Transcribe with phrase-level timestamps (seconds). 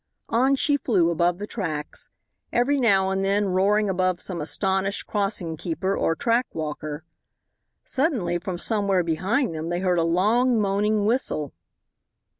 [0.29, 2.09] On she flew above the tracks,
[2.51, 7.03] every now and then roaring above some astonished crossing keeper or track walker.
[7.85, 11.53] Suddenly, from somewhere behind them, they heard a long, moaning whistle.